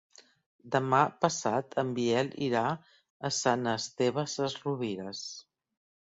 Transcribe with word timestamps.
Demà 0.75 1.01
passat 1.25 1.75
en 1.81 1.91
Biel 1.99 2.31
irà 2.45 2.63
a 3.29 3.31
Sant 3.39 3.69
Esteve 3.73 4.23
Sesrovires. 4.37 5.21